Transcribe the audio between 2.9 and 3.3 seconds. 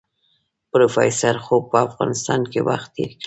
تېر کړی.